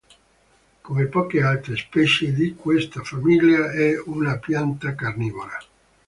[0.81, 5.59] Come poche altre specie di questa famiglia, è una pianta carnivora.